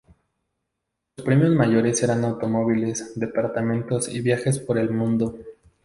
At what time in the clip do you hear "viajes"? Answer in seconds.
4.21-4.57